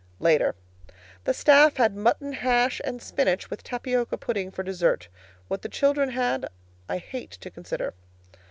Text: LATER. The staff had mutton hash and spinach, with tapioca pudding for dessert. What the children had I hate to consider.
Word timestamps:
LATER. 0.19 0.55
The 1.25 1.33
staff 1.35 1.75
had 1.77 1.95
mutton 1.95 2.33
hash 2.33 2.81
and 2.83 2.99
spinach, 3.03 3.51
with 3.51 3.61
tapioca 3.63 4.17
pudding 4.17 4.49
for 4.49 4.63
dessert. 4.63 5.09
What 5.47 5.61
the 5.61 5.69
children 5.69 6.09
had 6.09 6.47
I 6.89 6.97
hate 6.97 7.29
to 7.33 7.51
consider. 7.51 7.93